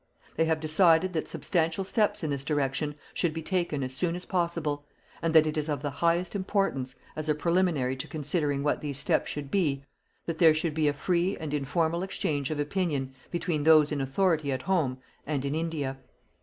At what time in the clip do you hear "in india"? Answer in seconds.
15.45-15.99